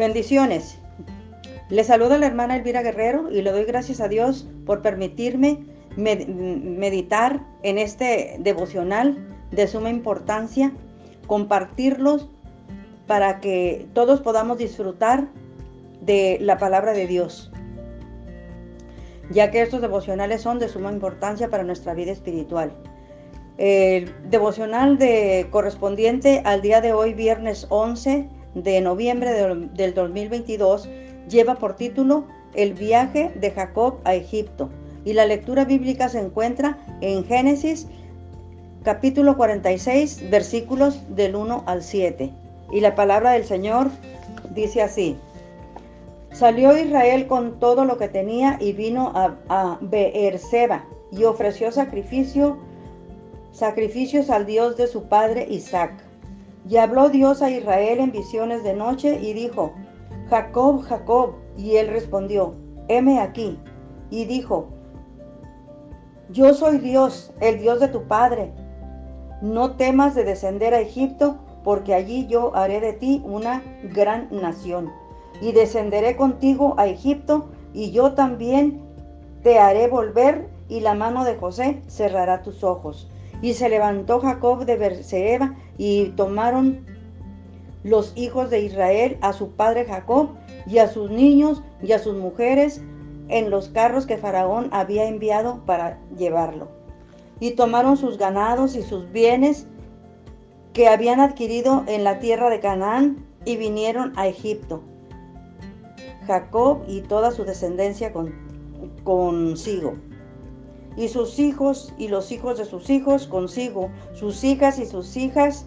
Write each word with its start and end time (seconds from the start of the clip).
Bendiciones. 0.00 0.78
Le 1.68 1.84
saluda 1.84 2.16
la 2.16 2.26
hermana 2.26 2.56
Elvira 2.56 2.80
Guerrero 2.80 3.30
y 3.30 3.42
le 3.42 3.52
doy 3.52 3.64
gracias 3.64 4.00
a 4.00 4.08
Dios 4.08 4.48
por 4.64 4.80
permitirme 4.80 5.58
meditar 5.94 7.44
en 7.62 7.76
este 7.76 8.36
devocional 8.38 9.18
de 9.50 9.66
suma 9.66 9.90
importancia, 9.90 10.72
compartirlos 11.26 12.30
para 13.06 13.40
que 13.40 13.88
todos 13.92 14.22
podamos 14.22 14.56
disfrutar 14.56 15.28
de 16.00 16.38
la 16.40 16.56
palabra 16.56 16.94
de 16.94 17.06
Dios, 17.06 17.52
ya 19.30 19.50
que 19.50 19.60
estos 19.60 19.82
devocionales 19.82 20.40
son 20.40 20.58
de 20.58 20.70
suma 20.70 20.90
importancia 20.90 21.50
para 21.50 21.62
nuestra 21.62 21.92
vida 21.92 22.12
espiritual. 22.12 22.72
El 23.58 24.14
devocional 24.30 24.96
de, 24.96 25.48
correspondiente 25.50 26.40
al 26.46 26.62
día 26.62 26.80
de 26.80 26.94
hoy, 26.94 27.12
viernes 27.12 27.66
11 27.68 28.39
de 28.54 28.80
noviembre 28.80 29.32
del 29.32 29.94
2022, 29.94 30.88
lleva 31.28 31.54
por 31.54 31.76
título 31.76 32.24
El 32.54 32.74
viaje 32.74 33.30
de 33.34 33.50
Jacob 33.50 33.98
a 34.04 34.14
Egipto 34.14 34.70
y 35.04 35.12
la 35.12 35.26
lectura 35.26 35.64
bíblica 35.64 36.08
se 36.08 36.20
encuentra 36.20 36.78
en 37.00 37.24
Génesis 37.24 37.86
capítulo 38.82 39.36
46 39.36 40.30
versículos 40.30 41.00
del 41.14 41.36
1 41.36 41.64
al 41.66 41.82
7. 41.82 42.30
Y 42.72 42.80
la 42.80 42.94
palabra 42.94 43.32
del 43.32 43.44
Señor 43.44 43.88
dice 44.54 44.82
así. 44.82 45.16
Salió 46.32 46.76
Israel 46.78 47.26
con 47.26 47.58
todo 47.58 47.84
lo 47.84 47.98
que 47.98 48.08
tenía 48.08 48.56
y 48.60 48.72
vino 48.72 49.12
a, 49.14 49.36
a 49.48 49.78
Beerseba 49.80 50.84
y 51.10 51.24
ofreció 51.24 51.72
sacrificio, 51.72 52.56
sacrificios 53.52 54.30
al 54.30 54.46
Dios 54.46 54.76
de 54.76 54.86
su 54.86 55.04
padre 55.04 55.46
Isaac. 55.50 55.92
Y 56.68 56.76
habló 56.76 57.08
Dios 57.08 57.42
a 57.42 57.50
Israel 57.50 58.00
en 58.00 58.12
visiones 58.12 58.62
de 58.62 58.74
noche 58.74 59.18
y 59.20 59.32
dijo, 59.32 59.72
Jacob, 60.28 60.82
Jacob. 60.82 61.34
Y 61.56 61.76
él 61.76 61.88
respondió, 61.88 62.54
heme 62.88 63.20
aquí. 63.20 63.58
Y 64.10 64.24
dijo, 64.24 64.68
yo 66.30 66.54
soy 66.54 66.78
Dios, 66.78 67.32
el 67.40 67.58
Dios 67.58 67.80
de 67.80 67.88
tu 67.88 68.04
Padre. 68.04 68.52
No 69.42 69.72
temas 69.76 70.14
de 70.14 70.24
descender 70.24 70.74
a 70.74 70.80
Egipto, 70.80 71.38
porque 71.64 71.94
allí 71.94 72.26
yo 72.26 72.54
haré 72.54 72.80
de 72.80 72.92
ti 72.92 73.22
una 73.24 73.62
gran 73.92 74.28
nación. 74.30 74.92
Y 75.40 75.52
descenderé 75.52 76.16
contigo 76.16 76.74
a 76.76 76.86
Egipto, 76.86 77.48
y 77.72 77.90
yo 77.90 78.12
también 78.12 78.80
te 79.42 79.58
haré 79.58 79.88
volver, 79.88 80.48
y 80.68 80.80
la 80.80 80.94
mano 80.94 81.24
de 81.24 81.36
José 81.36 81.82
cerrará 81.88 82.42
tus 82.42 82.62
ojos. 82.62 83.10
Y 83.42 83.54
se 83.54 83.68
levantó 83.68 84.20
Jacob 84.20 84.64
de 84.64 84.76
Berseba, 84.76 85.54
y 85.78 86.06
tomaron 86.10 86.84
los 87.82 88.12
hijos 88.16 88.50
de 88.50 88.60
Israel 88.60 89.18
a 89.22 89.32
su 89.32 89.50
padre 89.52 89.86
Jacob, 89.86 90.30
y 90.66 90.78
a 90.78 90.88
sus 90.88 91.10
niños, 91.10 91.62
y 91.82 91.92
a 91.92 91.98
sus 91.98 92.16
mujeres, 92.16 92.82
en 93.28 93.50
los 93.50 93.68
carros 93.68 94.06
que 94.06 94.18
Faraón 94.18 94.68
había 94.72 95.06
enviado 95.06 95.64
para 95.64 95.98
llevarlo. 96.16 96.68
Y 97.38 97.52
tomaron 97.52 97.96
sus 97.96 98.18
ganados 98.18 98.76
y 98.76 98.82
sus 98.82 99.10
bienes 99.10 99.66
que 100.72 100.88
habían 100.88 101.20
adquirido 101.20 101.84
en 101.86 102.04
la 102.04 102.18
tierra 102.18 102.50
de 102.50 102.60
Canaán 102.60 103.24
y 103.44 103.56
vinieron 103.56 104.12
a 104.16 104.26
Egipto. 104.26 104.82
Jacob 106.26 106.82
y 106.86 107.00
toda 107.02 107.30
su 107.30 107.44
descendencia 107.44 108.12
con, 108.12 108.32
consigo. 109.04 109.94
Y 110.96 111.08
sus 111.08 111.38
hijos 111.38 111.94
y 111.98 112.08
los 112.08 112.32
hijos 112.32 112.58
de 112.58 112.64
sus 112.64 112.90
hijos 112.90 113.26
consigo, 113.26 113.90
sus 114.12 114.44
hijas 114.44 114.78
y 114.78 114.86
sus 114.86 115.16
hijas, 115.16 115.66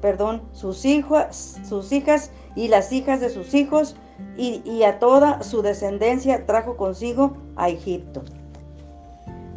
perdón, 0.00 0.42
sus 0.52 0.84
hijas, 0.84 1.58
sus 1.68 1.92
hijas 1.92 2.30
y 2.54 2.68
las 2.68 2.92
hijas 2.92 3.20
de 3.20 3.30
sus 3.30 3.54
hijos, 3.54 3.96
y, 4.36 4.82
a 4.82 4.98
toda 4.98 5.42
su 5.42 5.62
descendencia 5.62 6.46
trajo 6.46 6.76
consigo 6.76 7.36
a 7.56 7.68
Egipto. 7.68 8.22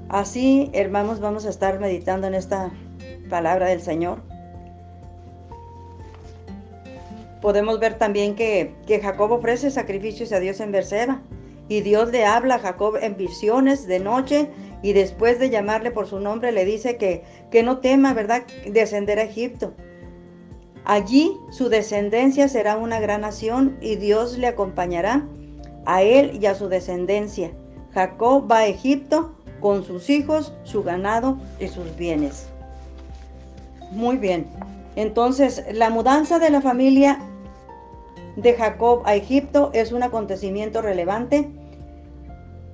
Así, 0.09 0.69
hermanos, 0.74 1.19
vamos 1.19 1.46
a 1.46 1.50
estar 1.50 1.79
meditando 1.79 2.28
en 2.28 2.34
esta 2.34 2.72
palabra 3.29 3.68
del 3.68 3.81
Señor. 3.81 4.22
Podemos 7.41 7.79
ver 7.79 7.97
también 7.97 8.35
que, 8.35 8.75
que 8.85 9.00
Jacob 9.00 9.31
ofrece 9.31 9.72
sacrificios 9.72 10.31
a 10.34 10.40
Dios 10.40 10.59
en 10.59 10.72
Berseba. 10.72 11.22
Y 11.69 11.81
Dios 11.81 12.12
le 12.12 12.25
habla 12.25 12.56
a 12.56 12.59
Jacob 12.59 12.97
en 13.00 13.16
visiones 13.16 13.88
de 13.88 14.00
noche 14.00 14.50
y 14.81 14.94
después 14.94 15.40
de 15.40 15.52
llamarle 15.52 15.91
por 15.91 16.07
su 16.07 16.19
nombre 16.19 16.52
le 16.52 16.66
dice 16.66 16.97
que, 16.97 17.24
que 17.52 17.63
no 17.63 17.78
tema, 17.78 18.13
¿verdad?, 18.13 18.44
descender 18.68 19.19
a 19.19 19.24
Egipto. 19.24 19.74
Allí 20.84 21.38
su 21.52 21.69
descendencia 21.69 22.47
será 22.47 22.75
una 22.75 23.00
gran 23.00 23.22
nación 23.22 23.78
y 23.81 23.97
Dios 23.97 24.38
le 24.40 24.47
acompañará 24.47 25.28
a 25.85 26.02
él 26.02 26.40
y 26.41 26.47
a 26.47 26.56
su 26.56 26.69
descendencia. 26.69 27.52
Jacob 27.94 28.50
va 28.50 28.59
a 28.59 28.68
Egipto 28.68 29.35
con 29.59 29.84
sus 29.84 30.09
hijos, 30.09 30.53
su 30.63 30.84
ganado 30.84 31.38
y 31.59 31.68
sus 31.68 31.96
bienes. 31.96 32.47
Muy 33.91 34.18
bien. 34.18 34.47
Entonces, 34.96 35.63
la 35.72 35.91
mudanza 35.91 36.40
de 36.40 36.50
la 36.50 36.62
familia 36.62 37.19
de 38.35 38.53
Jacob 38.53 39.03
a 39.06 39.16
Egipto 39.16 39.72
es 39.74 39.91
un 39.91 40.03
acontecimiento 40.03 40.81
relevante 40.81 41.50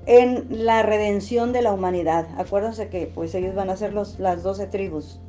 en 0.05 0.47
la 0.49 0.83
redención 0.83 1.53
de 1.53 1.61
la 1.61 1.73
humanidad. 1.73 2.27
Acuérdense 2.37 2.89
que 2.89 3.11
pues 3.13 3.33
ellos 3.35 3.55
van 3.55 3.69
a 3.69 3.77
ser 3.77 3.93
los, 3.93 4.19
las 4.19 4.43
doce 4.43 4.67
tribus. 4.67 5.19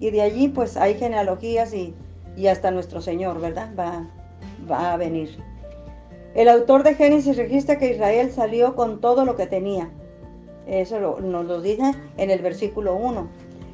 Y 0.00 0.10
de 0.10 0.22
allí 0.22 0.48
pues 0.48 0.76
hay 0.76 0.94
genealogías 0.94 1.74
y 1.74 1.94
y 2.38 2.46
hasta 2.46 2.70
nuestro 2.70 3.00
Señor, 3.00 3.40
¿verdad? 3.40 3.70
Va, 3.76 4.06
va 4.70 4.92
a 4.92 4.96
venir. 4.96 5.36
El 6.34 6.48
autor 6.48 6.84
de 6.84 6.94
Génesis 6.94 7.36
registra 7.36 7.78
que 7.78 7.90
Israel 7.90 8.30
salió 8.30 8.76
con 8.76 9.00
todo 9.00 9.24
lo 9.24 9.34
que 9.34 9.48
tenía. 9.48 9.90
Eso 10.68 11.18
nos 11.20 11.46
lo 11.46 11.60
dice 11.60 11.94
en 12.16 12.30
el 12.30 12.40
versículo 12.40 12.94
1. 12.94 13.28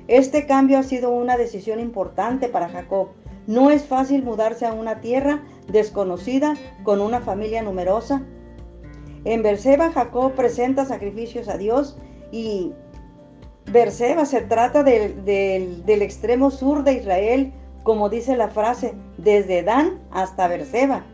Este 0.09 0.47
cambio 0.47 0.79
ha 0.79 0.83
sido 0.83 1.11
una 1.11 1.37
decisión 1.37 1.79
importante 1.79 2.49
para 2.49 2.71
Jacob. 2.71 3.09
No 3.47 3.71
es 3.71 3.85
fácil 3.85 4.23
mudarse 4.23 4.65
a 4.65 4.73
una 4.73 5.03
tierra 5.03 5.43
desconocida 5.69 6.55
con 6.85 7.03
una 7.03 7.21
familia 7.21 7.63
numerosa. 7.63 8.23
En 9.25 9.43
Berseba 9.43 9.91
Jacob 9.91 10.33
presenta 10.33 10.85
sacrificios 10.85 11.49
a 11.49 11.57
Dios 11.57 11.97
y 12.31 12.73
Berseba 13.73 14.27
se 14.27 14.43
trata 14.43 14.83
del, 14.83 15.25
del 15.25 16.03
extremo 16.03 16.51
sur 16.51 16.85
de 16.85 16.95
Israel 16.95 17.53
como 17.85 18.09
dice 18.09 18.35
la 18.35 18.49
frase, 18.49 18.95
desde 19.19 19.63
Dan 19.63 20.01
hasta 20.11 20.49
Berseba. 20.49 21.05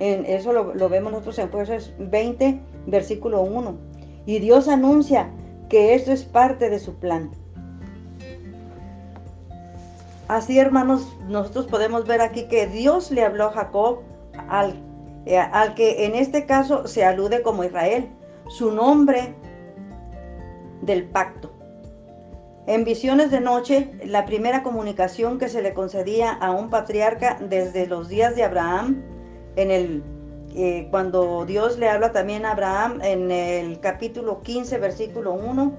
En 0.00 0.26
eso 0.26 0.52
lo, 0.52 0.88
vemos 0.88 1.12
nosotros 1.12 1.38
en 1.38 1.50
Jueces 1.50 1.94
20, 1.98 2.60
versículo 2.86 3.42
1. 3.42 3.78
Y 4.26 4.40
Dios 4.40 4.68
anuncia 4.68 5.30
que 5.70 5.94
esto 5.94 6.12
es 6.12 6.24
parte 6.24 6.68
de 6.68 6.80
su 6.80 6.94
plan. 6.96 7.30
Así, 10.26 10.58
hermanos, 10.58 11.16
nosotros 11.28 11.66
podemos 11.66 12.06
ver 12.06 12.20
aquí 12.20 12.48
que 12.48 12.66
Dios 12.66 13.12
le 13.12 13.22
habló 13.22 13.44
a 13.44 13.52
Jacob, 13.52 14.00
al, 14.48 14.74
eh, 15.26 15.38
al 15.38 15.74
que 15.74 16.06
en 16.06 16.14
este 16.14 16.46
caso 16.46 16.86
se 16.86 17.04
alude 17.04 17.42
como 17.42 17.64
Israel, 17.64 18.08
su 18.48 18.70
nombre 18.70 19.34
del 20.82 21.04
pacto. 21.04 21.52
En 22.66 22.84
visiones 22.84 23.30
de 23.30 23.40
noche, 23.40 23.90
la 24.04 24.24
primera 24.24 24.62
comunicación 24.62 25.38
que 25.38 25.48
se 25.48 25.62
le 25.62 25.74
concedía 25.74 26.32
a 26.32 26.52
un 26.52 26.70
patriarca 26.70 27.38
desde 27.40 27.86
los 27.86 28.08
días 28.08 28.34
de 28.34 28.44
Abraham, 28.44 29.02
en 29.56 29.70
el, 29.70 30.02
eh, 30.54 30.88
cuando 30.90 31.44
Dios 31.44 31.78
le 31.78 31.88
habla 31.88 32.12
también 32.12 32.44
a 32.44 32.52
Abraham 32.52 33.00
en 33.02 33.30
el 33.30 33.80
capítulo 33.80 34.42
15, 34.42 34.78
versículo 34.78 35.32
1, 35.32 35.72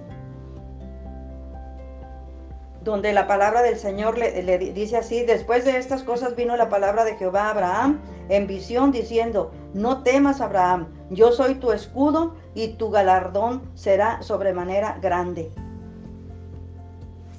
donde 2.87 3.13
la 3.13 3.27
palabra 3.27 3.61
del 3.61 3.77
Señor 3.77 4.17
le, 4.17 4.57
dice 4.57 4.97
así, 4.97 5.23
después 5.23 5.65
de 5.65 5.77
estas 5.77 6.03
cosas 6.03 6.35
vino 6.35 6.57
la 6.57 6.69
palabra 6.69 7.03
de 7.03 7.15
Jehová 7.15 7.47
a 7.47 7.51
Abraham 7.51 7.99
en 8.29 8.47
visión 8.47 8.91
diciendo, 8.91 9.51
no 9.73 10.03
temas 10.03 10.41
Abraham, 10.41 10.87
yo 11.09 11.31
soy 11.31 11.55
tu 11.55 11.71
escudo 11.71 12.35
y 12.55 12.69
tu 12.69 12.89
galardón 12.89 13.69
será 13.75 14.21
sobremanera 14.21 14.97
grande 15.01 15.51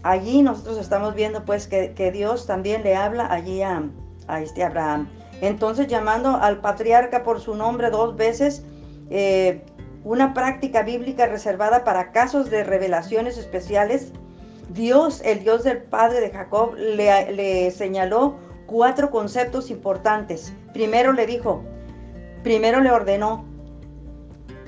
allí 0.02 0.43
nosotros 0.43 0.78
estamos 0.78 1.14
viendo 1.14 1.44
pues 1.44 1.67
que, 1.67 2.11
Dios 2.12 2.46
también 2.46 2.82
le 2.82 2.96
habla 2.96 3.31
allí 3.31 3.62
a, 3.62 3.82
este 4.40 4.62
Abraham. 4.64 5.08
Entonces 5.40 5.87
llamando 5.87 6.37
al 6.37 6.61
patriarca 6.61 7.22
por 7.22 7.40
su 7.40 7.55
nombre 7.55 7.90
dos 7.90 8.17
veces, 8.17 8.64
eh, 9.11 9.64
una 10.05 10.34
práctica 10.34 10.82
bíblica 10.82 11.26
reservada 11.26 11.84
para 11.84 12.12
casos 12.12 12.50
de 12.50 12.64
revelaciones 12.64 13.38
especiales, 13.38 14.12
Dios, 14.70 15.23
el 15.25 15.41
Dios 15.41 15.65
del 15.65 15.82
padre 15.82 16.20
de 16.20 16.31
Jacob, 16.31 16.75
le, 16.75 17.70
señaló 17.70 18.37
cuatro 18.67 19.11
conceptos 19.11 19.70
importantes. 19.70 20.53
Primero 20.73 21.12
le 21.12 21.26
dijo, 21.26 21.62
primero 22.43 22.81
le 22.81 22.91
ordenó, 22.91 23.44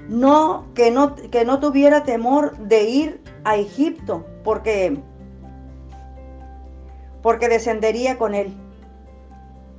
no 0.08 0.66
que 0.74 0.90
no 0.90 1.14
que 1.14 1.44
no 1.44 1.60
tuviera 1.60 2.02
temor 2.02 2.56
de 2.58 2.82
ir 2.84 3.20
a 3.44 3.56
Egipto, 3.56 4.24
porque 4.42 4.98
porque 7.22 7.48
descendería 7.48 8.16
con 8.18 8.34
él. 8.34 8.54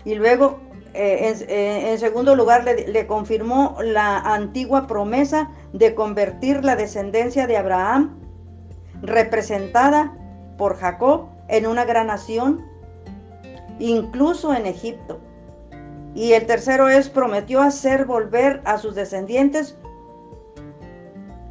Y 0.06 0.16
luego 0.16 0.60
eh, 0.94 1.34
eh, 1.48 1.92
en, 1.92 2.00
segundo 2.00 2.36
lugar, 2.36 2.66
le, 2.66 3.08
confirmó 3.08 3.78
la 3.82 4.18
antigua 4.18 4.88
promesa 4.88 5.50
de 5.72 5.96
convertir 5.96 6.66
la 6.66 6.76
descendencia 6.76 7.48
de 7.48 7.56
Abraham, 7.56 8.20
representada 9.02 10.16
por 10.58 10.78
Jacob, 10.78 11.28
en 11.48 11.66
una 11.68 11.86
gran 11.86 12.08
nación, 12.08 12.66
incluso 13.80 14.54
en 14.54 14.66
Egipto. 14.66 15.20
Y 16.14 16.34
el 16.34 16.46
tercero 16.46 16.90
es, 16.90 17.10
prometió 17.10 17.62
hacer 17.62 18.06
volver 18.06 18.62
a 18.66 18.78
sus 18.78 18.96
descendientes, 18.96 19.78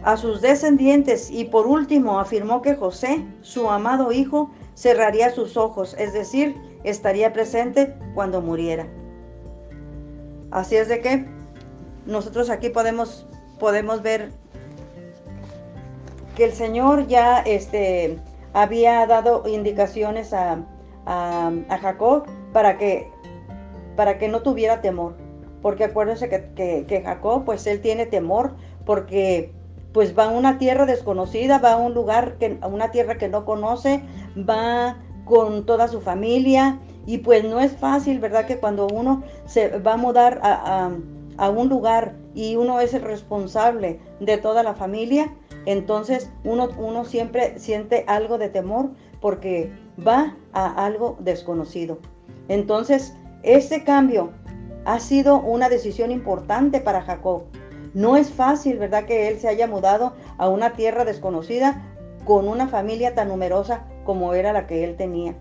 a 0.03 0.17
sus 0.17 0.41
descendientes. 0.41 1.31
Y 1.31 1.45
por 1.45 1.67
último, 1.67 2.21
afirmó 2.21 2.63
que 2.63 2.75
José, 2.75 3.27
su 3.41 3.71
amado 3.71 4.13
hijo, 4.13 4.51
cerraría 4.75 5.31
sus 5.31 5.57
ojos, 5.57 5.95
es 5.99 6.13
decir, 6.13 6.57
estaría 6.85 7.33
presente 7.33 7.95
cuando 8.15 8.41
muriera. 8.41 8.87
Así 10.51 10.77
es 10.77 10.89
de 10.89 11.01
que 11.01 11.27
nosotros 12.07 12.51
aquí 12.51 12.71
podemos, 12.71 13.27
podemos 13.59 14.03
ver 14.03 14.33
que 16.37 16.45
el 16.45 16.53
Señor 16.53 17.07
ya 17.07 17.41
este, 17.41 18.19
había 18.53 19.07
dado 19.07 19.43
indicaciones 19.47 20.33
a, 20.33 20.65
Jacob 21.81 22.25
para 22.53 22.79
que, 22.79 23.11
para 23.97 24.19
que 24.19 24.29
no 24.29 24.43
tuviera 24.43 24.81
temor. 24.81 25.17
Porque 25.61 25.85
acuérdense 25.85 26.29
que, 26.29 26.85
que, 26.87 27.03
Jacob, 27.03 27.45
pues 27.45 27.67
él 27.67 27.81
tiene 27.81 28.07
temor 28.07 28.55
porque 28.87 29.53
pues 29.93 30.17
va 30.17 30.25
a 30.25 30.29
una 30.29 30.59
tierra 30.59 30.87
desconocida, 30.87 31.59
va 31.59 31.73
a 31.73 31.77
un 31.77 31.95
lugar, 31.95 32.37
que, 32.39 32.59
a 32.61 32.69
una 32.69 32.93
tierra 32.93 33.19
que 33.19 33.29
no 33.29 33.45
conoce, 33.45 34.03
va 34.37 34.99
con 35.25 35.67
toda 35.67 35.89
su 35.89 36.01
familia 36.01 36.79
y 37.07 37.19
pues 37.19 37.45
no 37.45 37.61
es 37.61 37.73
fácil, 37.73 38.19
¿verdad? 38.19 38.47
Que 38.47 38.59
cuando 38.59 38.87
uno 38.87 39.23
se 39.47 39.79
va 39.79 39.95
a 39.95 39.97
mudar 39.97 40.41
a, 40.43 40.91
un 41.49 41.69
lugar 41.69 42.15
y 42.35 42.57
uno 42.57 42.81
es 42.81 42.93
el 42.93 43.03
responsable 43.03 43.99
de 44.21 44.37
toda 44.37 44.63
la 44.63 44.75
familia, 44.75 45.33
entonces 45.67 46.31
uno, 46.45 46.69
uno 46.79 47.05
siempre 47.05 47.59
siente 47.59 48.05
algo 48.07 48.39
de 48.39 48.49
temor 48.49 48.91
porque 49.21 49.73
va 50.07 50.37
a 50.53 50.85
algo 50.85 51.17
desconocido. 51.21 51.99
Entonces, 52.49 53.15
este 53.43 53.85
cambio 53.85 54.31
ha 54.85 54.99
sido 54.99 55.41
una 55.41 55.69
decisión 55.69 56.11
importante 56.11 56.81
para 56.81 57.03
Jacob. 57.03 57.45
No 57.93 58.17
es 58.17 58.31
fácil, 58.31 58.79
¿verdad? 58.79 59.05
Que 59.05 59.29
él 59.29 59.39
se 59.39 59.49
haya 59.49 59.67
mudado 59.67 60.15
a 60.39 60.49
una 60.49 60.73
tierra 60.73 61.05
desconocida 61.05 61.83
con 62.25 62.49
una 62.49 62.69
familia 62.69 63.15
tan 63.15 63.29
numerosa 63.29 63.85
como 64.05 64.35
era 64.35 64.53
la 64.53 64.67
que 64.67 64.85
él 64.85 64.97
tenía. 64.97 65.35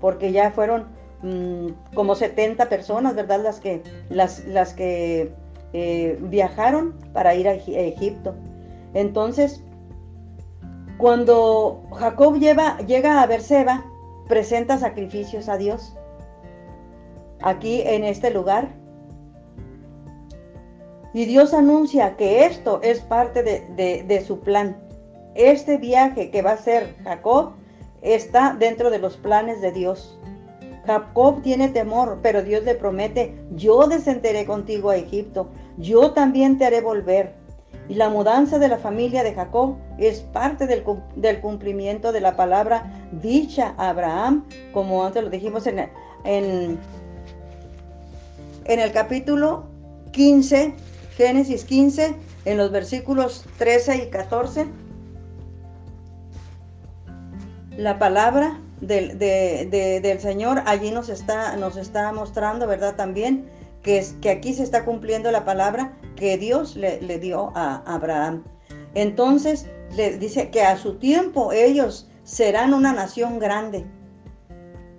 Porque 0.00 0.32
ya 0.32 0.50
fueron 0.50 0.86
Mm, 1.22 1.68
como 1.94 2.14
70 2.14 2.68
personas, 2.68 3.14
¿verdad? 3.14 3.40
Las 3.42 3.60
que, 3.60 3.82
las, 4.10 4.44
las 4.44 4.74
que 4.74 5.32
eh, 5.72 6.18
viajaron 6.20 6.94
para 7.12 7.34
ir 7.34 7.48
a, 7.48 7.54
Egipto. 7.54 8.34
Entonces, 8.94 9.62
cuando 10.98 11.82
Jacob 11.92 12.38
llega 12.38 13.22
a 13.22 13.26
Berseba, 13.26 13.84
presenta 14.28 14.78
sacrificios 14.78 15.48
a 15.48 15.56
Dios. 15.56 15.96
Aquí 17.42 17.82
en 17.82 18.04
este 18.04 18.30
lugar. 18.30 18.68
Y 21.12 21.24
Dios 21.24 21.54
anuncia 21.54 22.16
que 22.16 22.44
esto 22.44 22.80
es 22.82 23.00
parte 23.00 23.42
de, 23.42 24.02
de 24.02 24.24
su 24.24 24.40
plan. 24.40 24.76
Este 25.34 25.76
viaje 25.76 26.30
que 26.30 26.42
va 26.42 26.50
a 26.50 26.54
hacer 26.54 26.94
Jacob 27.04 27.52
está 28.02 28.54
dentro 28.58 28.90
de 28.90 28.98
los 28.98 29.16
planes 29.16 29.60
de 29.60 29.72
Dios. 29.72 30.18
Jacob 30.86 31.42
tiene 31.42 31.68
temor, 31.68 32.20
pero 32.22 32.42
Dios 32.42 32.62
le 32.62 32.74
promete, 32.74 33.34
yo 33.50 33.88
descenderé 33.88 34.46
contigo 34.46 34.90
a 34.90 34.96
Egipto, 34.96 35.48
yo 35.78 36.12
también 36.12 36.58
te 36.58 36.64
haré 36.64 36.80
volver. 36.80 37.34
Y 37.88 37.94
la 37.94 38.08
mudanza 38.08 38.58
de 38.58 38.68
la 38.68 38.78
familia 38.78 39.22
de 39.22 39.34
Jacob 39.34 39.76
es 39.98 40.20
parte 40.20 40.66
del, 40.66 41.40
cumplimiento 41.40 42.12
de 42.12 42.20
la 42.20 42.36
palabra 42.36 43.08
dicha 43.12 43.74
a 43.78 43.90
Abraham, 43.90 44.44
como 44.72 45.04
antes 45.04 45.22
lo 45.22 45.30
dijimos 45.30 45.66
en, 45.66 45.88
en, 46.24 46.78
en 48.64 48.80
el 48.80 48.92
capítulo 48.92 49.66
15, 50.10 50.74
Génesis 51.16 51.64
15, 51.64 52.16
en 52.44 52.56
los 52.56 52.72
versículos 52.72 53.44
13 53.58 53.96
y 53.96 54.10
14. 54.10 54.66
La 57.76 57.98
palabra 57.98 58.58
del, 58.80 59.18
del 59.18 60.20
Señor 60.20 60.62
allí 60.66 60.90
nos 60.90 61.08
está, 61.08 61.56
nos 61.56 61.76
está 61.76 62.12
mostrando, 62.12 62.66
¿verdad? 62.66 62.96
También 62.96 63.46
que, 63.82 63.98
es, 63.98 64.14
que 64.20 64.30
aquí 64.30 64.54
se 64.54 64.64
está 64.64 64.84
cumpliendo 64.84 65.30
la 65.30 65.44
palabra 65.44 65.92
que 66.16 66.36
Dios 66.38 66.76
le, 66.76 67.18
dio 67.18 67.52
a 67.54 67.82
Abraham. 67.86 68.44
Entonces 68.94 69.66
le 69.94 70.18
dice 70.18 70.50
que 70.50 70.62
a 70.62 70.76
su 70.76 70.96
tiempo 70.96 71.52
ellos 71.52 72.08
serán 72.24 72.74
una 72.74 72.92
nación 72.92 73.38
grande 73.38 73.86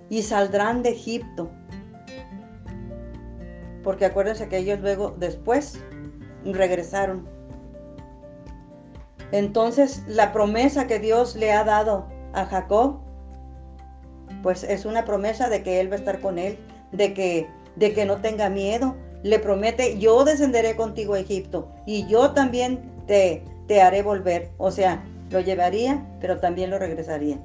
y 0.10 0.22
saldrán 0.22 0.84
de 0.84 0.90
Egipto. 0.90 1.50
Porque 3.84 4.06
acuérdense 4.06 4.48
que 4.48 4.58
ellos 4.58 4.80
luego 4.80 5.16
después 5.18 5.80
regresaron. 6.46 7.28
Entonces 9.32 10.04
la 10.08 10.32
promesa 10.32 10.88
que 10.88 11.00
Dios 11.00 11.36
le 11.36 11.52
ha 11.52 11.64
dado 11.64 12.08
a 12.34 12.46
Jacob 12.46 13.00
pues 14.44 14.64
es 14.64 14.86
una 14.86 15.06
promesa 15.06 15.50
de 15.50 15.64
que 15.64 15.80
Él 15.80 15.90
va 15.90 15.96
a 15.96 16.00
estar 16.00 16.22
con 16.22 16.38
él, 16.40 16.58
de 16.92 17.14
que, 17.14 17.50
de 17.76 17.94
que 17.94 18.06
no 18.06 18.22
tenga 18.22 18.50
miedo. 18.50 18.96
Le 19.24 19.40
promete, 19.40 19.98
yo 19.98 20.24
descenderé 20.24 20.76
contigo 20.76 21.16
a 21.16 21.20
Egipto 21.20 21.70
y 21.86 22.06
yo 22.08 22.32
también 22.32 22.92
te, 23.08 23.44
te 23.68 23.82
haré 23.82 24.02
volver. 24.04 24.50
O 24.58 24.72
sea, 24.72 25.04
lo 25.30 25.40
llevaría, 25.40 26.06
pero 26.20 26.40
también 26.40 26.70
lo 26.70 26.80
regresaría. 26.80 27.40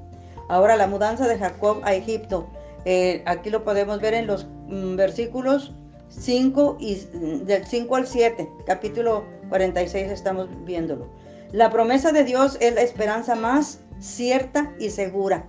Ahora 0.49 0.77
la 0.77 0.87
mudanza 0.87 1.29
de 1.29 1.39
Jacob 1.39 1.81
a 1.85 1.95
Egipto. 1.95 2.47
Eh, 2.85 3.23
aquí 3.27 3.51
lo 3.51 3.65
podemos 3.65 4.01
ver 4.01 4.15
en 4.15 4.27
los 4.27 4.47
mm, 4.69 4.97
versículos 4.97 5.73
5 6.09 6.77
y 6.81 6.97
mm, 7.13 7.45
del 7.45 7.65
5 7.65 7.97
al 7.97 8.07
7, 8.07 8.49
capítulo 8.67 9.25
46 9.49 10.11
estamos 10.11 10.49
viéndolo. 10.65 11.07
La 11.53 11.71
promesa 11.71 12.13
de 12.13 12.25
Dios 12.25 12.57
es 12.61 12.75
la 12.75 12.83
esperanza 12.83 13.35
más 13.35 13.81
cierta 14.01 14.73
y 14.79 14.91
segura. 14.91 15.47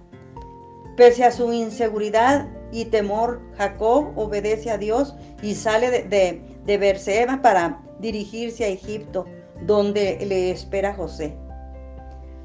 Pese 0.95 1.23
a 1.23 1.31
su 1.31 1.51
inseguridad 1.51 2.47
y 2.73 2.85
temor, 2.85 3.39
Jacob 3.55 4.17
obedece 4.17 4.71
a 4.71 4.79
Dios 4.79 5.15
y 5.43 5.53
sale 5.53 5.91
de, 5.91 6.03
de, 6.03 6.41
de 6.65 6.77
Berseba 6.79 7.41
para 7.41 7.79
dirigirse 7.99 8.65
a 8.65 8.69
Egipto, 8.69 9.25
donde 9.61 10.25
le 10.25 10.49
espera 10.49 10.95
José. 10.95 11.37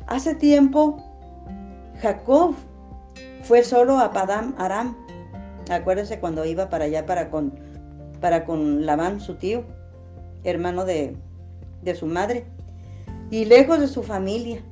Hace 0.07 0.35
tiempo, 0.35 1.03
Jacob 2.03 2.55
fue 3.43 3.65
solo 3.65 3.99
a 3.99 4.13
Padam 4.13 4.55
Aram. 4.59 4.95
Acuérdense 5.71 6.21
cuando 6.21 6.45
iba 6.45 6.69
para 6.69 6.85
allá 6.85 7.07
para 7.07 7.31
con, 7.31 7.59
para 8.21 8.45
con 8.45 8.85
Labán, 8.85 9.21
su 9.21 9.37
tío, 9.37 9.65
hermano 10.45 10.85
de, 10.85 11.17
de 11.83 11.95
su 11.95 12.05
madre, 12.05 12.45
y 13.31 13.47
lejos 13.47 13.81
de 13.81 13.89
su 13.89 14.03
familia 14.03 14.63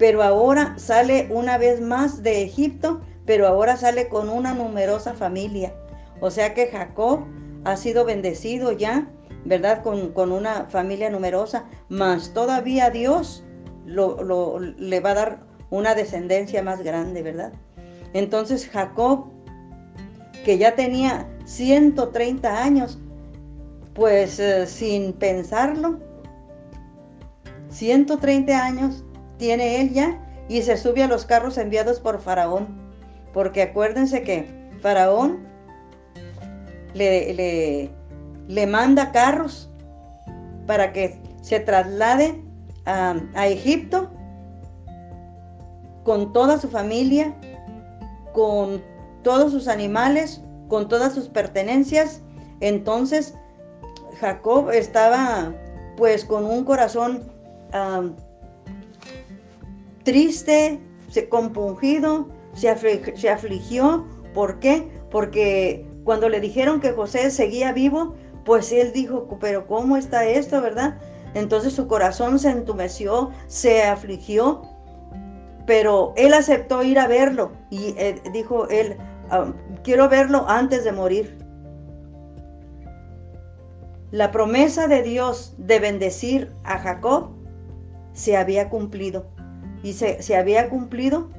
pero 0.00 0.22
ahora 0.22 0.72
sale 0.78 1.28
una 1.30 1.58
vez 1.58 1.82
más 1.82 2.22
de 2.22 2.42
Egipto, 2.42 3.02
pero 3.26 3.46
ahora 3.46 3.76
sale 3.76 4.08
con 4.08 4.28
una 4.28 4.54
numerosa 4.54 5.14
familia. 5.14 5.74
O 6.20 6.30
sea 6.30 6.54
que 6.54 6.68
Jacob 6.68 7.20
ha 7.64 7.76
sido 7.76 8.04
bendecido 8.04 8.72
ya, 8.72 9.08
¿verdad? 9.44 9.82
Con, 9.82 10.32
una 10.32 10.66
familia 10.66 11.10
numerosa, 11.10 11.64
mas 11.88 12.32
todavía 12.32 12.90
Dios 12.90 13.44
lo, 13.86 14.58
le 14.58 15.00
va 15.00 15.10
a 15.10 15.14
dar 15.14 15.38
una 15.70 15.94
descendencia 15.94 16.62
más 16.62 16.82
grande, 16.82 17.22
¿verdad? 17.22 17.52
Entonces 18.12 18.68
Jacob, 18.68 19.26
que 20.44 20.58
ya 20.58 20.74
tenía 20.74 21.28
130 21.44 22.62
años, 22.62 22.98
pues 23.94 24.38
eh, 24.38 24.66
sin 24.66 25.12
pensarlo, 25.12 26.00
130 27.70 28.64
años, 28.64 29.04
tiene 29.38 29.80
él 29.80 29.92
ya 29.92 30.44
y 30.48 30.62
se 30.62 30.76
sube 30.76 31.02
a 31.02 31.08
los 31.08 31.24
carros 31.24 31.56
enviados 31.58 32.00
por 32.00 32.20
Faraón. 32.20 32.79
Porque 33.32 33.62
acuérdense 33.62 34.22
que 34.22 34.46
Faraón 34.80 35.46
le, 36.94 37.90
le, 38.48 38.66
manda 38.66 39.12
carros 39.12 39.70
para 40.66 40.92
que 40.92 41.20
se 41.42 41.60
traslade 41.60 42.42
a, 42.86 43.14
a 43.34 43.46
Egipto 43.46 44.10
con 46.04 46.32
toda 46.32 46.58
su 46.58 46.68
familia, 46.68 47.34
con 48.32 48.82
todos 49.22 49.52
sus 49.52 49.68
animales, 49.68 50.42
con 50.68 50.88
todas 50.88 51.14
sus 51.14 51.28
pertenencias. 51.28 52.22
Entonces 52.60 53.34
Jacob 54.20 54.70
estaba 54.70 55.52
pues 55.96 56.24
con 56.24 56.44
un 56.44 56.64
corazón 56.64 57.24
triste, 60.02 60.80
se 62.54 63.28
afligió. 63.30 64.06
¿Por 64.34 64.58
qué? 64.60 64.88
Porque 65.10 65.86
cuando 66.04 66.28
le 66.28 66.40
dijeron 66.40 66.80
que 66.80 66.92
José 66.92 67.30
seguía 67.30 67.72
vivo, 67.72 68.14
pues 68.44 68.72
él 68.72 68.92
dijo, 68.92 69.38
pero 69.40 69.66
¿cómo 69.66 69.96
está 69.96 70.24
esto, 70.26 70.60
verdad? 70.60 70.98
Entonces 71.34 71.72
su 71.72 71.86
corazón 71.86 72.38
se 72.38 72.50
entumeció, 72.50 73.30
se 73.46 73.84
afligió, 73.84 74.62
pero 75.66 76.12
él 76.16 76.34
aceptó 76.34 76.82
ir 76.82 76.98
a 76.98 77.06
verlo 77.06 77.52
y 77.70 77.94
eh, 77.96 78.20
dijo 78.32 78.68
él, 78.68 78.96
ah, 79.30 79.52
quiero 79.84 80.08
verlo 80.08 80.48
antes 80.48 80.84
de 80.84 80.92
morir. 80.92 81.38
La 84.10 84.32
promesa 84.32 84.88
de 84.88 85.02
Dios 85.02 85.54
de 85.58 85.78
bendecir 85.78 86.52
a 86.64 86.78
Jacob 86.78 87.30
se 88.12 88.36
había 88.36 88.68
cumplido. 88.68 89.26
Y 89.84 89.92
se, 89.92 90.20
se 90.20 90.36
había 90.36 90.68
cumplido 90.68 91.30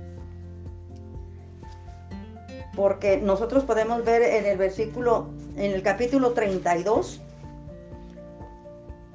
porque 2.82 3.18
nosotros 3.18 3.64
podemos 3.64 4.04
ver 4.04 4.24
en 4.24 4.48
el 4.48 4.58
versículo, 4.58 5.30
en 5.56 5.72
el 5.72 5.84
capítulo 5.84 6.32
32, 6.32 7.22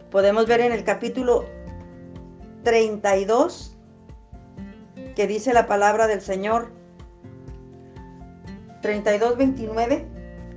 podemos 0.08 0.46
ver 0.46 0.60
en 0.60 0.70
el 0.70 0.84
capítulo 0.84 1.44
32 2.62 3.76
que 5.16 5.26
dice 5.26 5.52
la 5.52 5.66
palabra 5.66 6.06
del 6.06 6.20
Señor, 6.20 6.70
32, 8.82 9.36
29, 9.36 10.06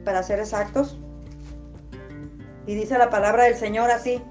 para 0.06 0.22
ser 0.22 0.38
exactos, 0.38 1.00
y 2.68 2.76
dice 2.76 2.96
la 3.00 3.10
palabra 3.10 3.46
del 3.46 3.56
Señor 3.56 3.90
así. 3.90 4.22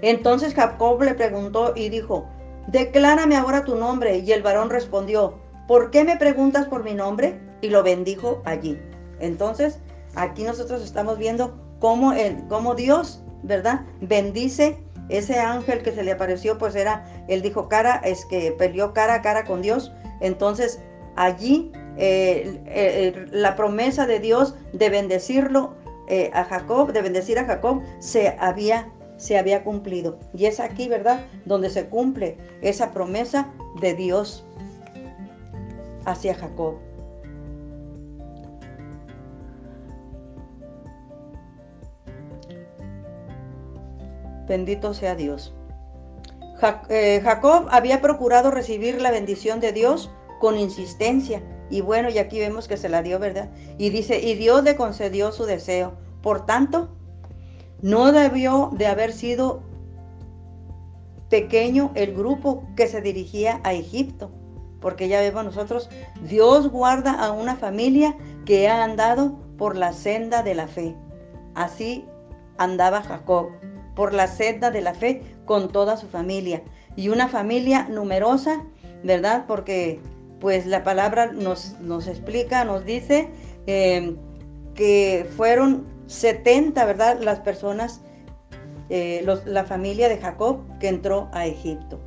Entonces 0.00 0.54
Jacob 0.54 1.02
le 1.02 1.12
preguntó 1.12 1.74
y 1.76 1.90
dijo, 1.90 2.26
declárame 2.68 3.36
ahora 3.36 3.66
tu 3.66 3.74
nombre. 3.74 4.20
Y 4.20 4.32
el 4.32 4.42
varón 4.42 4.70
respondió, 4.70 5.39
¿por 5.70 5.92
qué 5.92 6.02
me 6.02 6.16
preguntas 6.16 6.66
por 6.66 6.82
mi 6.82 6.94
nombre? 6.94 7.38
Y 7.60 7.68
lo 7.68 7.84
bendijo 7.84 8.42
allí. 8.44 8.76
Entonces, 9.20 9.78
aquí 10.16 10.42
nosotros 10.42 10.82
estamos 10.82 11.16
viendo 11.16 11.56
cómo, 11.78 12.12
el, 12.12 12.44
cómo 12.48 12.74
Dios, 12.74 13.22
¿verdad? 13.44 13.82
Bendice 14.00 14.78
ese 15.10 15.38
ángel 15.38 15.82
que 15.82 15.92
se 15.92 16.02
le 16.02 16.10
apareció, 16.10 16.58
pues 16.58 16.74
era, 16.74 17.04
él 17.28 17.40
dijo 17.40 17.68
cara, 17.68 18.00
es 18.04 18.24
que 18.24 18.50
peleó 18.50 18.92
cara 18.92 19.14
a 19.14 19.22
cara 19.22 19.44
con 19.44 19.62
Dios. 19.62 19.92
Entonces, 20.20 20.80
allí 21.14 21.70
eh, 21.98 23.28
la 23.30 23.54
promesa 23.54 24.08
de 24.08 24.18
Dios 24.18 24.56
de 24.72 24.90
bendecirlo 24.90 25.76
eh, 26.08 26.32
a 26.34 26.42
Jacob, 26.42 26.92
de 26.92 27.00
bendecir 27.00 27.38
a 27.38 27.44
Jacob, 27.44 27.80
se 28.00 28.34
había, 28.40 28.90
se 29.18 29.38
había 29.38 29.62
cumplido. 29.62 30.18
Y 30.34 30.46
es 30.46 30.58
aquí, 30.58 30.88
¿verdad?, 30.88 31.26
donde 31.44 31.70
se 31.70 31.86
cumple 31.86 32.38
esa 32.60 32.90
promesa 32.90 33.52
de 33.80 33.94
Dios 33.94 34.44
hacia 36.04 36.34
Jacob. 36.34 36.76
Bendito 44.48 44.94
sea 44.94 45.14
Dios. 45.14 45.54
Eh, 46.88 47.20
Jacob 47.22 47.68
había 47.70 48.00
procurado 48.00 48.50
recibir 48.50 49.00
la 49.00 49.10
bendición 49.10 49.60
de 49.60 49.72
Dios 49.72 50.10
con 50.40 50.58
insistencia. 50.58 51.42
Y 51.70 51.82
bueno, 51.82 52.10
y 52.10 52.18
aquí 52.18 52.40
vemos 52.40 52.66
que 52.66 52.76
se 52.76 52.88
la 52.88 53.02
dio, 53.02 53.18
¿verdad? 53.18 53.48
Y 53.78 53.90
dice, 53.90 54.18
y 54.20 54.34
Dios 54.34 54.64
le 54.64 54.74
concedió 54.76 55.30
su 55.30 55.44
deseo. 55.44 55.92
Por 56.20 56.46
tanto, 56.46 56.88
no 57.80 58.10
debió 58.10 58.70
de 58.72 58.88
haber 58.88 59.12
sido 59.12 59.62
pequeño 61.28 61.92
el 61.94 62.12
grupo 62.14 62.64
que 62.76 62.88
se 62.88 63.00
dirigía 63.00 63.60
a 63.62 63.72
Egipto 63.72 64.32
porque 64.80 65.08
ya 65.08 65.20
vemos 65.20 65.44
nosotros, 65.44 65.90
Dios 66.22 66.70
guarda 66.70 67.12
a 67.12 67.32
una 67.32 67.56
familia 67.56 68.16
que 68.44 68.68
ha 68.68 68.82
andado 68.82 69.38
por 69.58 69.76
la 69.76 69.92
senda 69.92 70.42
de 70.42 70.54
la 70.54 70.68
fe. 70.68 70.96
Así 71.54 72.04
andaba 72.58 73.02
Jacob, 73.02 73.50
por 73.94 74.14
la 74.14 74.26
senda 74.26 74.70
de 74.70 74.80
la 74.80 74.94
fe 74.94 75.22
con 75.44 75.70
toda 75.70 75.96
su 75.96 76.08
familia. 76.08 76.62
Y 76.96 77.08
una 77.08 77.28
familia 77.28 77.86
numerosa, 77.88 78.64
¿verdad? 79.02 79.44
Porque 79.46 80.00
pues 80.40 80.66
la 80.66 80.82
palabra 80.82 81.32
nos, 81.32 81.78
nos 81.80 82.06
explica, 82.06 82.64
nos 82.64 82.84
dice 82.84 83.28
eh, 83.66 84.16
que 84.74 85.26
fueron 85.36 85.86
70, 86.06 86.84
¿verdad? 86.86 87.20
Las 87.20 87.40
personas, 87.40 88.00
eh, 88.88 89.24
la 89.44 89.64
familia 89.64 90.08
de 90.08 90.18
Jacob 90.18 90.60
que 90.78 90.88
entró 90.88 91.28
a 91.32 91.46
Egipto. 91.46 92.00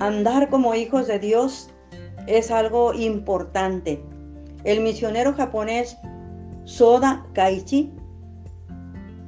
Andar 0.00 0.48
como 0.48 0.74
hijos 0.74 1.06
de 1.06 1.18
Dios 1.18 1.68
es 2.26 2.50
algo 2.50 2.94
importante. 2.94 4.02
El 4.64 4.80
misionero 4.80 5.34
japonés 5.34 5.98
Soda 6.64 7.26
Kaichi, 7.34 7.92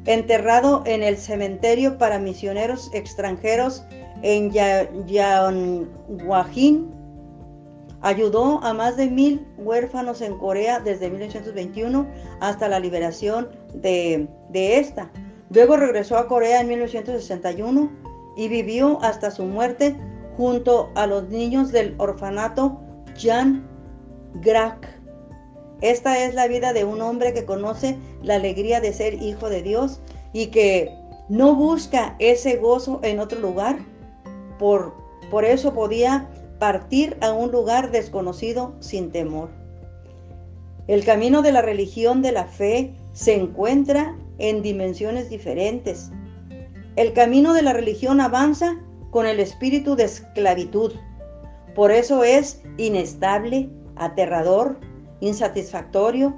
enterrado 0.06 0.82
en 0.86 1.02
el 1.02 1.18
cementerio 1.18 1.98
para 1.98 2.18
misioneros 2.18 2.90
extranjeros 2.94 3.84
en 4.22 4.50
Yanguajin, 5.06 6.90
ayudó 8.00 8.64
a 8.64 8.72
más 8.72 8.96
de 8.96 9.10
mil 9.10 9.46
huérfanos 9.58 10.22
en 10.22 10.38
Corea 10.38 10.80
desde 10.80 11.10
1921 11.10 12.06
hasta 12.40 12.66
la 12.68 12.80
liberación 12.80 13.50
de, 13.74 14.26
de 14.48 14.78
esta. 14.78 15.10
Luego 15.50 15.76
regresó 15.76 16.16
a 16.16 16.28
Corea 16.28 16.62
en 16.62 16.68
1961 16.68 17.90
y 18.38 18.48
vivió 18.48 18.98
hasta 19.02 19.30
su 19.30 19.44
muerte 19.44 19.94
junto 20.36 20.90
a 20.94 21.06
los 21.06 21.28
niños 21.28 21.72
del 21.72 21.94
orfanato 21.98 22.80
Jan 23.16 23.68
Grak. 24.42 25.00
Esta 25.80 26.24
es 26.24 26.34
la 26.34 26.46
vida 26.46 26.72
de 26.72 26.84
un 26.84 27.00
hombre 27.00 27.32
que 27.34 27.44
conoce 27.44 27.98
la 28.22 28.36
alegría 28.36 28.80
de 28.80 28.92
ser 28.92 29.14
hijo 29.22 29.48
de 29.48 29.62
Dios 29.62 30.00
y 30.32 30.46
que 30.46 30.90
no 31.28 31.54
busca 31.54 32.16
ese 32.18 32.56
gozo 32.56 33.00
en 33.02 33.18
otro 33.18 33.40
lugar. 33.40 33.78
Por, 34.58 34.94
por 35.30 35.44
eso 35.44 35.74
podía 35.74 36.28
partir 36.58 37.16
a 37.20 37.32
un 37.32 37.50
lugar 37.50 37.90
desconocido 37.90 38.74
sin 38.78 39.10
temor. 39.10 39.50
El 40.86 41.04
camino 41.04 41.42
de 41.42 41.52
la 41.52 41.62
religión 41.62 42.22
de 42.22 42.32
la 42.32 42.44
fe 42.44 42.94
se 43.12 43.34
encuentra 43.34 44.16
en 44.38 44.62
dimensiones 44.62 45.30
diferentes. 45.30 46.10
El 46.96 47.12
camino 47.12 47.54
de 47.54 47.62
la 47.62 47.72
religión 47.72 48.20
avanza 48.20 48.76
con 49.12 49.26
el 49.26 49.38
espíritu 49.38 49.94
de 49.94 50.04
esclavitud. 50.04 50.94
Por 51.76 51.92
eso 51.92 52.24
es 52.24 52.62
inestable, 52.78 53.68
aterrador, 53.94 54.80
insatisfactorio 55.20 56.34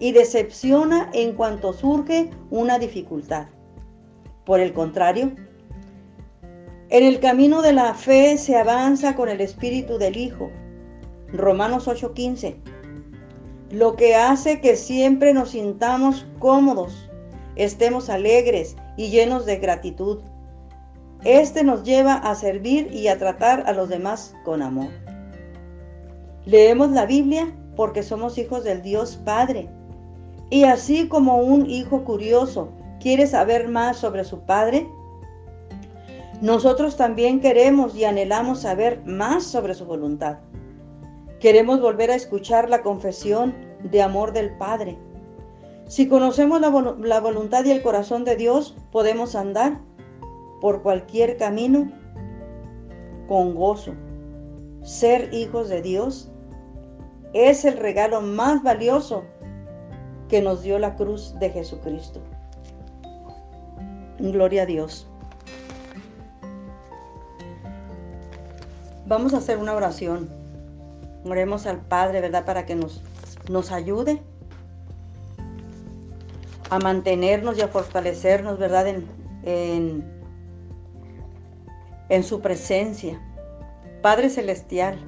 y 0.00 0.12
decepciona 0.12 1.08
en 1.14 1.34
cuanto 1.34 1.72
surge 1.72 2.30
una 2.50 2.78
dificultad. 2.78 3.46
Por 4.44 4.60
el 4.60 4.72
contrario, 4.72 5.32
en 6.90 7.04
el 7.04 7.20
camino 7.20 7.62
de 7.62 7.72
la 7.72 7.94
fe 7.94 8.36
se 8.38 8.56
avanza 8.56 9.14
con 9.14 9.28
el 9.28 9.40
espíritu 9.40 9.96
del 9.96 10.16
Hijo. 10.16 10.50
Romanos 11.32 11.86
8:15. 11.86 12.56
Lo 13.70 13.94
que 13.94 14.16
hace 14.16 14.60
que 14.60 14.76
siempre 14.76 15.32
nos 15.32 15.50
sintamos 15.50 16.26
cómodos, 16.40 17.08
estemos 17.54 18.10
alegres 18.10 18.76
y 18.96 19.10
llenos 19.10 19.46
de 19.46 19.56
gratitud 19.58 20.20
este 21.26 21.64
nos 21.64 21.82
lleva 21.82 22.14
a 22.14 22.34
servir 22.34 22.92
y 22.92 23.08
a 23.08 23.18
tratar 23.18 23.64
a 23.66 23.72
los 23.72 23.88
demás 23.88 24.34
con 24.44 24.62
amor. 24.62 24.88
Leemos 26.44 26.90
la 26.92 27.06
Biblia 27.06 27.52
porque 27.74 28.02
somos 28.04 28.38
hijos 28.38 28.62
del 28.62 28.82
Dios 28.82 29.16
Padre. 29.24 29.68
Y 30.50 30.64
así 30.64 31.08
como 31.08 31.38
un 31.38 31.68
hijo 31.68 32.04
curioso 32.04 32.70
quiere 33.00 33.26
saber 33.26 33.68
más 33.68 33.96
sobre 33.96 34.24
su 34.24 34.40
Padre, 34.40 34.88
nosotros 36.40 36.96
también 36.96 37.40
queremos 37.40 37.96
y 37.96 38.04
anhelamos 38.04 38.60
saber 38.60 39.02
más 39.04 39.42
sobre 39.42 39.74
su 39.74 39.84
voluntad. 39.84 40.38
Queremos 41.40 41.80
volver 41.80 42.10
a 42.10 42.14
escuchar 42.14 42.70
la 42.70 42.82
confesión 42.82 43.54
de 43.82 44.02
amor 44.02 44.32
del 44.32 44.56
Padre. 44.56 44.96
Si 45.86 46.08
conocemos 46.08 46.60
la, 46.60 46.70
la 47.00 47.20
voluntad 47.20 47.64
y 47.64 47.70
el 47.70 47.82
corazón 47.82 48.24
de 48.24 48.36
Dios, 48.36 48.76
podemos 48.92 49.34
andar 49.34 49.80
por 50.60 50.82
cualquier 50.82 51.36
camino 51.36 51.90
con 53.28 53.54
gozo. 53.54 53.94
Ser 54.82 55.32
hijos 55.34 55.68
de 55.68 55.82
Dios 55.82 56.30
es 57.32 57.64
el 57.64 57.76
regalo 57.76 58.20
más 58.20 58.62
valioso 58.62 59.24
que 60.28 60.42
nos 60.42 60.62
dio 60.62 60.78
la 60.78 60.96
cruz 60.96 61.34
de 61.38 61.50
Jesucristo. 61.50 62.20
Gloria 64.18 64.62
a 64.62 64.66
Dios. 64.66 65.06
Vamos 69.06 69.34
a 69.34 69.38
hacer 69.38 69.58
una 69.58 69.74
oración. 69.74 70.28
Oremos 71.24 71.66
al 71.66 71.78
Padre, 71.80 72.20
¿verdad? 72.20 72.44
Para 72.44 72.66
que 72.66 72.74
nos, 72.74 73.02
nos 73.48 73.70
ayude 73.72 74.22
a 76.70 76.78
mantenernos 76.78 77.58
y 77.58 77.62
a 77.62 77.68
fortalecernos, 77.68 78.58
¿verdad? 78.58 78.88
En, 78.88 79.06
en 79.44 80.15
en 82.08 82.22
su 82.22 82.40
presencia. 82.40 83.20
Padre 84.02 84.28
Celestial, 84.30 84.98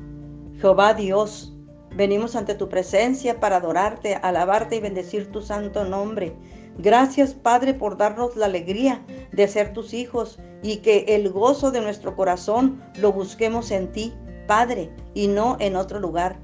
Jehová 0.60 0.94
Dios, 0.94 1.58
Venimos 1.98 2.36
ante 2.36 2.54
tu 2.54 2.68
presencia 2.68 3.40
para 3.40 3.56
adorarte, 3.56 4.14
alabarte 4.16 4.76
y 4.76 4.80
bendecir 4.80 5.32
tu 5.32 5.40
santo 5.40 5.84
nombre. 5.84 6.32
Gracias 6.78 7.34
Padre 7.34 7.74
por 7.74 7.96
darnos 7.96 8.36
la 8.36 8.46
alegría 8.46 9.04
de 9.32 9.48
ser 9.48 9.72
tus 9.72 9.92
hijos 9.94 10.38
y 10.62 10.76
que 10.76 11.06
el 11.08 11.30
gozo 11.30 11.72
de 11.72 11.80
nuestro 11.80 12.14
corazón 12.14 12.80
lo 13.00 13.12
busquemos 13.12 13.72
en 13.72 13.90
ti, 13.90 14.14
Padre, 14.46 14.92
y 15.14 15.26
no 15.26 15.56
en 15.58 15.74
otro 15.74 15.98
lugar. 15.98 16.38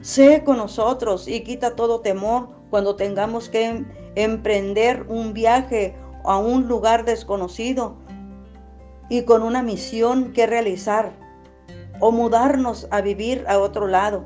Sé 0.00 0.42
con 0.44 0.56
nosotros 0.56 1.28
y 1.28 1.44
quita 1.44 1.76
todo 1.76 2.00
temor 2.00 2.48
cuando 2.70 2.96
tengamos 2.96 3.48
que 3.48 3.66
em-, 3.66 3.86
emprender 4.16 5.04
un 5.08 5.32
viaje 5.34 5.94
a 6.24 6.38
un 6.38 6.66
lugar 6.66 7.04
desconocido 7.04 7.96
y 9.10 9.24
con 9.24 9.42
una 9.42 9.62
misión 9.62 10.32
que 10.32 10.46
realizar 10.46 11.12
o 11.98 12.12
mudarnos 12.12 12.88
a 12.90 13.02
vivir 13.02 13.44
a 13.48 13.58
otro 13.58 13.86
lado. 13.86 14.24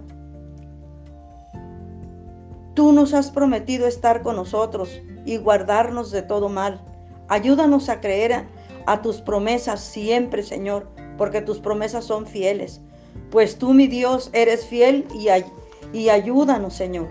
Tú 2.75 2.93
nos 2.93 3.15
has 3.15 3.31
prometido 3.31 3.87
estar 3.87 4.23
con 4.23 4.37
nosotros 4.37 5.01
y 5.25 5.39
guardarnos 5.39 6.11
de 6.11 6.23
todo 6.23 6.49
mal. 6.49 6.81
Ayúdanos 7.29 7.89
a 7.89 8.01
creer 8.01 8.47
a, 8.87 9.03
tus 9.03 9.21
promesas 9.21 9.81
siempre, 9.81 10.43
Señor, 10.43 10.89
porque 11.17 11.41
tus 11.41 11.61
promesas 11.61 12.05
son 12.05 12.27
fieles. 12.27 12.81
Pues 13.31 13.59
tú, 13.59 13.73
mi 13.73 13.87
Dios, 13.87 14.29
eres 14.33 14.67
fiel 14.67 15.07
y, 15.15 15.29
y 15.97 16.09
ayúdanos, 16.11 16.75
Señor. 16.75 17.09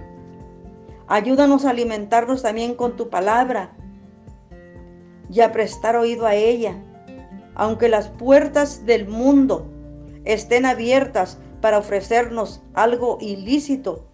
Ayúdanos 1.07 1.65
a 1.65 1.71
alimentarnos 1.71 2.43
también 2.43 2.75
con 2.75 2.95
tu 2.95 3.09
palabra 3.09 3.71
y 5.29 5.41
a 5.41 5.51
prestar 5.51 5.95
oído 5.95 6.27
a 6.27 6.35
ella. 6.35 6.75
Aunque 7.55 7.89
las 7.89 8.09
puertas 8.09 8.85
del 8.85 9.07
mundo 9.07 9.65
estén 10.25 10.65
abiertas 10.65 11.37
para 11.61 11.77
ofrecernos 11.77 12.61
algo 12.73 13.17
ilícito, 13.21 14.05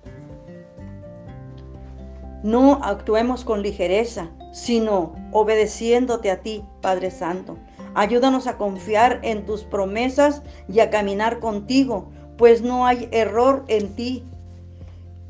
no 2.43 2.79
actuemos 2.83 3.43
con 3.43 3.61
ligereza, 3.61 4.29
sino 4.53 5.13
obedeciéndote 5.31 6.31
a 6.31 6.41
ti, 6.41 6.63
Padre 6.81 7.11
Santo. 7.11 7.57
Ayúdanos 7.95 8.47
a 8.47 8.57
confiar 8.57 9.19
en 9.23 9.45
tus 9.45 9.63
promesas 9.63 10.41
y 10.67 10.79
a 10.79 10.89
caminar 10.89 11.39
contigo, 11.39 12.09
pues 12.37 12.61
no 12.61 12.85
hay 12.85 13.09
error 13.11 13.65
en 13.67 13.95
ti. 13.95 14.23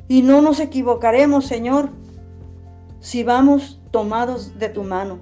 Y 0.07 0.21
no 0.21 0.41
nos 0.41 0.59
equivocaremos, 0.59 1.45
Señor, 1.45 1.89
si 2.99 3.23
vamos 3.23 3.79
tomados 3.91 4.57
de 4.59 4.69
tu 4.69 4.83
mano. 4.83 5.19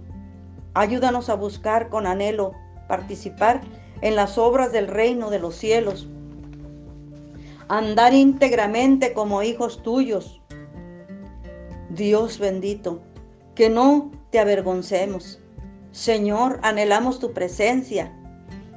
Ayúdanos 0.74 1.30
a 1.30 1.36
buscar 1.36 1.90
con 1.90 2.06
anhelo 2.06 2.54
participar 2.88 3.62
en 4.02 4.16
las 4.16 4.38
obras 4.38 4.72
del 4.72 4.88
reino 4.88 5.30
de 5.30 5.40
los 5.40 5.56
cielos. 5.56 6.08
Andar 7.68 8.14
íntegramente 8.14 9.14
como 9.14 9.44
hijos 9.44 9.84
tuyos, 9.84 10.42
Dios 11.90 12.40
bendito, 12.40 13.02
que 13.56 13.70
no 13.70 14.12
te 14.30 14.40
avergoncemos. 14.40 15.40
Señor, 15.92 16.60
anhelamos 16.62 17.20
tu 17.20 17.34
presencia. 17.34 18.14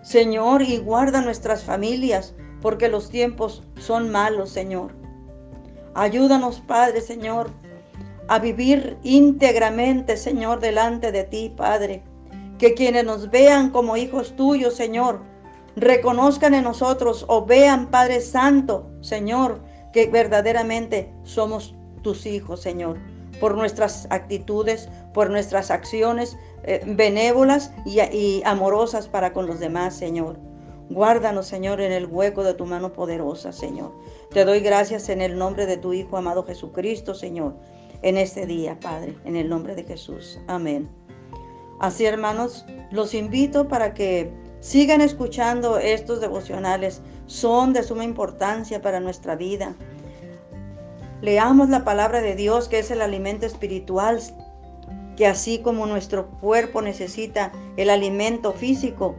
Señor, 0.03 0.63
y 0.63 0.79
guarda 0.79 1.21
nuestras 1.21 1.63
familias, 1.63 2.35
porque 2.63 2.89
los 2.89 3.11
tiempos 3.11 3.63
son 3.79 4.11
malos, 4.11 4.51
Señor. 4.51 4.95
Ayúdanos, 5.95 6.61
Padre, 6.61 7.01
Señor, 7.01 7.51
a 8.29 8.39
vivir 8.39 8.97
íntegramente, 9.03 10.17
Señor, 10.17 10.61
delante 10.61 11.13
de 11.13 11.25
ti, 11.25 11.53
Padre. 11.55 12.03
Que 12.61 12.75
quienes 12.75 13.07
nos 13.07 13.31
vean 13.31 13.71
como 13.71 13.97
hijos 13.97 14.37
tuyos, 14.37 14.75
Señor, 14.75 15.23
reconozcan 15.77 16.53
en 16.53 16.65
nosotros 16.65 17.25
o 17.27 17.47
vean, 17.47 17.91
Padre 17.91 18.21
Santo, 18.21 18.87
Señor, 19.01 19.63
que 19.95 20.09
verdaderamente 20.09 21.11
somos 21.25 21.75
tus 22.03 22.27
hijos, 22.27 22.61
Señor, 22.61 22.99
por 23.41 23.57
nuestras 23.57 24.07
actitudes, 24.11 24.91
por 25.15 25.31
nuestras 25.31 25.71
acciones 25.71 26.37
eh, 26.65 26.83
benévolas 26.87 27.73
y, 27.87 27.99
y 28.15 28.43
amorosas 28.45 29.09
para 29.09 29.33
con 29.33 29.47
los 29.47 29.59
demás, 29.59 29.97
Señor. 29.97 30.39
Guárdanos, 30.91 31.47
Señor, 31.47 31.81
en 31.81 31.93
el 31.93 32.05
hueco 32.05 32.45
de 32.45 32.53
tu 32.53 32.67
mano 32.67 32.93
poderosa, 32.93 33.53
Señor. 33.53 33.91
Te 34.33 34.45
doy 34.45 34.61
gracias 34.61 35.09
en 35.09 35.23
el 35.23 35.39
nombre 35.39 35.65
de 35.65 35.79
tu 35.79 35.95
Hijo 35.95 36.19
amado 36.19 36.45
Jesucristo, 36.45 37.15
Señor, 37.15 37.57
en 38.03 38.19
este 38.19 38.45
día, 38.45 38.79
Padre, 38.81 39.17
en 39.25 39.37
el 39.37 39.49
nombre 39.49 39.75
de 39.75 39.85
Jesús. 39.85 40.39
Amén. 40.47 41.00
Así, 41.81 42.05
hermanos, 42.05 42.67
los 42.91 43.15
invito 43.15 43.67
para 43.67 43.95
que 43.95 44.31
sigan 44.61 45.01
escuchando 45.01 45.79
estos 45.79 46.21
devocionales. 46.21 47.01
Son 47.27 47.73
de 47.73 47.83
suma 47.83 48.05
importancia 48.05 48.83
para 48.83 49.01
nuestra 49.01 49.35
vida. 49.35 49.75
Leamos 51.23 51.71
la 51.71 51.83
palabra 51.83 52.21
de 52.21 52.37
Dios, 52.37 52.69
que 52.69 52.81
es 52.81 52.91
el 52.91 53.01
alimento 53.01 53.47
espiritual, 53.47 54.21
que 55.17 55.27
así 55.27 55.59
como 55.59 55.87
nuestro 55.87 56.29
cuerpo 56.41 56.83
necesita 56.83 57.51
el 57.79 57.89
alimento 57.89 58.53
físico, 58.53 59.17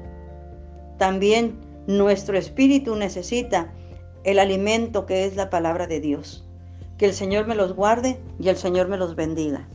también 0.99 1.59
nuestro 1.87 2.37
espíritu 2.37 2.95
necesita 2.95 3.71
el 4.23 4.37
alimento 4.37 5.07
que 5.07 5.25
es 5.25 5.35
la 5.35 5.49
palabra 5.49 5.87
de 5.87 5.99
Dios. 5.99 6.47
Que 6.99 7.07
el 7.07 7.13
Señor 7.13 7.47
me 7.47 7.55
los 7.55 7.73
guarde 7.73 8.19
y 8.39 8.49
el 8.49 8.57
Señor 8.57 8.87
me 8.87 8.97
los 8.97 9.15
bendiga. 9.15 9.67